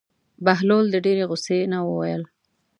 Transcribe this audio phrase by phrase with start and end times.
[0.45, 2.21] بهلول د ډېرې غوسې نه وویل.